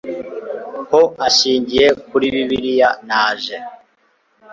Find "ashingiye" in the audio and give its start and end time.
1.27-1.87